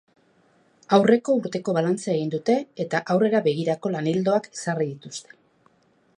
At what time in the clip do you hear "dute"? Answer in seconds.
2.37-2.57